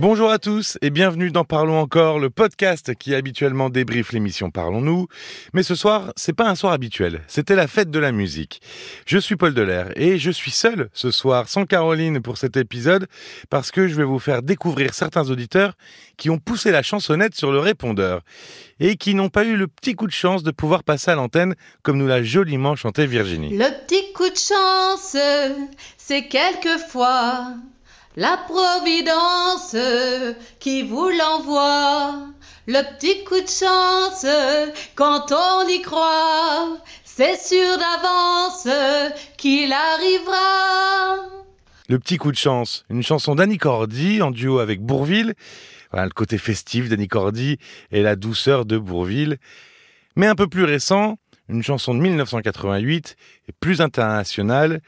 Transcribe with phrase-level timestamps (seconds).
[0.00, 5.08] Bonjour à tous et bienvenue dans Parlons encore, le podcast qui habituellement débriefe l'émission Parlons-nous.
[5.54, 8.62] Mais ce soir, c'est pas un soir habituel, c'était la fête de la musique.
[9.06, 13.08] Je suis Paul Delair et je suis seul ce soir sans Caroline pour cet épisode
[13.50, 15.72] parce que je vais vous faire découvrir certains auditeurs
[16.16, 18.20] qui ont poussé la chansonnette sur le répondeur
[18.78, 21.56] et qui n'ont pas eu le petit coup de chance de pouvoir passer à l'antenne
[21.82, 23.58] comme nous l'a joliment chanté Virginie.
[23.58, 25.16] Le petit coup de chance,
[25.96, 27.56] c'est quelquefois
[28.18, 29.76] la Providence
[30.58, 32.26] qui vous l'envoie.
[32.66, 34.26] Le petit coup de chance,
[34.96, 38.66] quand on y croit, c'est sûr d'avance
[39.36, 41.14] qu'il arrivera.
[41.88, 45.34] Le petit coup de chance, une chanson d'Annie Cordy en duo avec Bourville.
[45.92, 47.58] Le côté festif d'Annie Cordy
[47.92, 49.38] et la douceur de Bourville.
[50.16, 53.16] Mais un peu plus récent, une chanson de 1988
[53.48, 54.80] et plus internationale.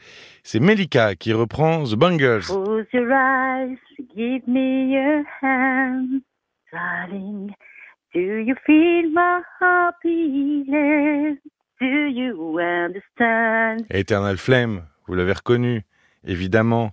[0.43, 2.43] C'est Melika qui reprend The Bangles.
[2.43, 3.77] Close your eyes,
[4.15, 6.21] give me your hand,
[6.71, 7.51] darling.
[8.13, 9.41] Do you feel my
[10.03, 11.37] beating?
[11.79, 13.85] Do you understand?
[13.89, 15.83] Eternal Flame, vous l'avez reconnu,
[16.25, 16.91] évidemment.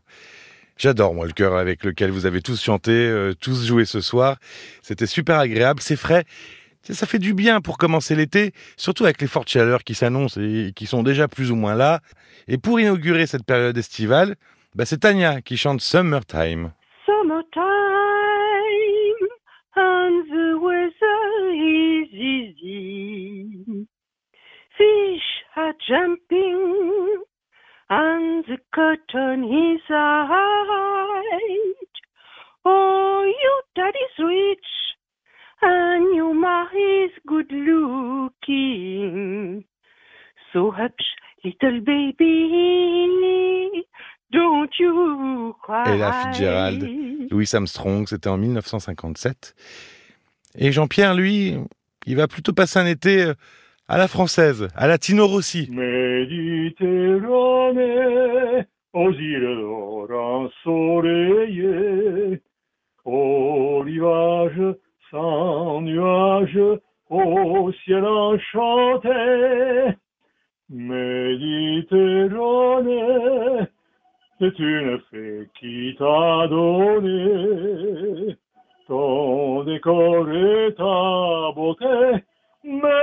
[0.78, 4.36] J'adore moi le cœur avec lequel vous avez tous chanté, euh, tous joué ce soir.
[4.80, 6.24] C'était super agréable, c'est frais
[6.94, 10.72] ça fait du bien pour commencer l'été, surtout avec les fortes chaleurs qui s'annoncent et
[10.74, 12.00] qui sont déjà plus ou moins là.
[12.46, 14.36] Et pour inaugurer cette période estivale,
[14.74, 16.72] bah c'est Tania qui chante Summertime.
[17.06, 17.68] Summertime,
[19.76, 23.86] and the weather is easy.
[24.76, 27.22] Fish are jumping,
[27.90, 30.28] and the cotton is high.
[32.64, 34.87] Oh, you daddy's rich.
[35.98, 39.64] And your ma is good looking.
[40.52, 40.92] So hush,
[41.44, 43.84] little baby,
[44.32, 45.88] don't you cry.
[45.88, 46.88] Ella Fitzgerald,
[47.30, 49.54] Louis Armstrong, c'était en 1957.
[50.56, 51.56] Et Jean-Pierre, lui,
[52.06, 53.34] il va plutôt passer un été euh,
[53.88, 55.68] à la française, à la Tino Rossi.
[55.70, 60.10] Méditerranée, aux îles d'or
[60.64, 62.40] ensoleillées,
[63.04, 64.76] au rivage
[65.10, 66.58] sans nuage
[67.10, 69.96] au ciel enchanté.
[70.70, 73.66] Méditerranée,
[74.38, 78.36] c'est une fée qui t'a donné
[78.86, 82.22] ton décor et ta beauté.
[82.64, 82.98] Méditerranée.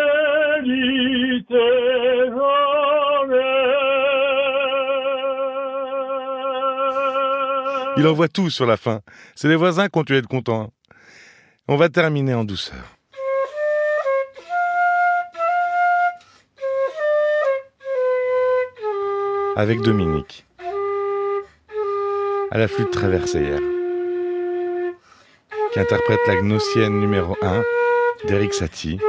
[7.98, 9.02] Il envoie tout sur la fin.
[9.36, 10.75] C'est les voisins qui ont tué être contents.
[11.68, 12.96] On va terminer en douceur.
[19.56, 20.46] Avec Dominique,
[22.52, 23.60] à la flûte traversière,
[25.74, 27.64] qui interprète la gnossienne numéro 1
[28.28, 29.00] d'Eric Satie.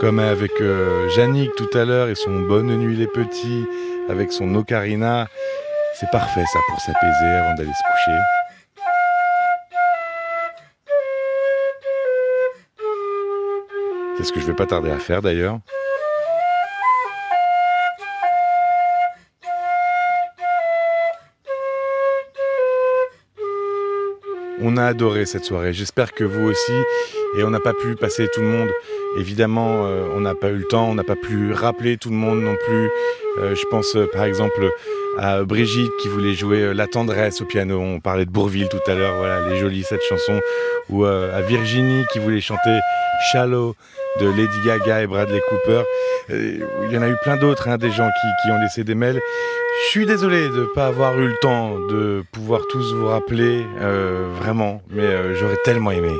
[0.00, 1.08] Comme avec euh,
[1.56, 3.64] tout à l'heure et son Bonne nuit les petits,
[4.08, 5.28] avec son ocarina,
[5.98, 8.18] c'est parfait ça pour s'apaiser avant d'aller se coucher.
[14.18, 15.58] C'est ce que je vais pas tarder à faire d'ailleurs.
[24.62, 25.72] On a adoré cette soirée.
[25.72, 26.72] J'espère que vous aussi.
[27.38, 28.70] Et on n'a pas pu passer tout le monde.
[29.18, 30.88] Évidemment, euh, on n'a pas eu le temps.
[30.88, 32.90] On n'a pas pu rappeler tout le monde non plus.
[33.38, 34.70] Euh, je pense euh, par exemple
[35.18, 37.78] à Brigitte qui voulait jouer euh, La tendresse au piano.
[37.78, 40.40] On parlait de Bourville tout à l'heure, voilà, les jolies cette chanson.
[40.90, 42.78] Ou à Virginie qui voulait chanter
[43.32, 43.74] Shallow
[44.20, 45.82] de Lady Gaga et Bradley Cooper.
[46.30, 48.08] il y en a eu plein d'autres, hein, des gens
[48.44, 49.20] qui, ont laissé des mails.
[49.84, 53.66] Je suis désolé de ne pas avoir eu le temps de pouvoir tous vous rappeler,
[54.40, 56.12] vraiment, mais j'aurais tellement aimé.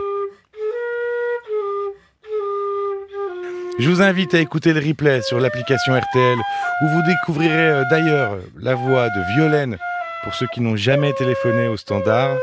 [3.79, 6.39] Je vous invite à écouter le replay sur l'application RTL
[6.83, 9.77] où vous découvrirez euh, d'ailleurs la voix de Violaine
[10.25, 12.39] pour ceux qui n'ont jamais téléphoné au standard.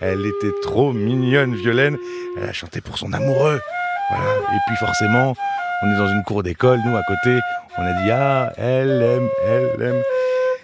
[0.00, 1.96] Elle était trop mignonne, Violaine.
[2.36, 3.60] Elle a chanté pour son amoureux.
[4.10, 4.30] Voilà.
[4.54, 5.34] Et puis forcément,
[5.82, 7.40] on est dans une cour d'école, nous à côté,
[7.78, 10.02] on a dit ah, elle aime, elle aime.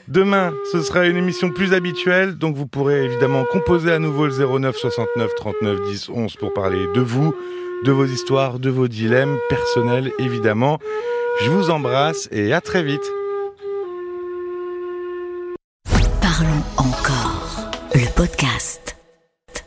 [0.07, 4.33] Demain, ce sera une émission plus habituelle, donc vous pourrez évidemment composer à nouveau le
[4.33, 7.35] 09 69 39 10 11 pour parler de vous,
[7.85, 10.79] de vos histoires, de vos dilemmes personnels évidemment.
[11.43, 13.01] Je vous embrasse et à très vite.